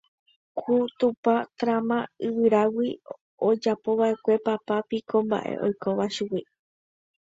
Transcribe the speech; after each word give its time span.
ku 0.59 0.75
tupa 0.99 1.35
tráma 1.59 1.99
yvíragui 2.27 2.89
ojapova'ekue 3.47 4.35
papá 4.45 4.75
piko 4.89 5.15
mba'e 5.25 5.53
oikóva 5.65 6.05
chugui. 6.15 6.41